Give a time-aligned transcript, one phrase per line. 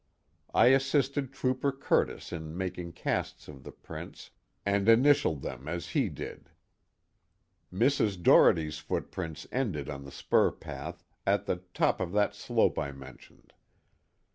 [0.55, 4.31] I assisted Trooper Curtis in making casts of the prints,
[4.65, 6.49] and initialed them as he did.
[7.71, 8.19] Mrs.
[8.23, 13.53] Doherty's footprints ended on the spur path, at the top of that slope I mentioned.